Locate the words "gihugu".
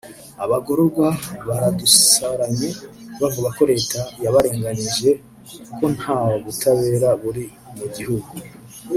7.95-8.31